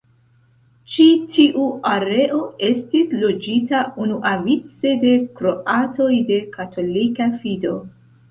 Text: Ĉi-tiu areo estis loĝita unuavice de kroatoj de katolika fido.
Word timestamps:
Ĉi-tiu 0.93 1.65
areo 1.89 2.39
estis 2.69 3.11
loĝita 3.25 3.83
unuavice 4.05 4.95
de 5.03 5.13
kroatoj 5.41 6.09
de 6.31 6.39
katolika 6.57 7.29
fido. 7.45 7.77